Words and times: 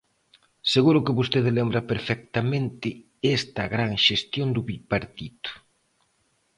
Seguro 0.73 1.03
que 1.05 1.17
vostede 1.19 1.55
lembra 1.59 1.87
perfectamente 1.91 2.87
esta 3.37 3.63
gran 3.73 3.91
xestión 4.05 4.47
do 4.55 4.61
Bipartito. 4.69 5.51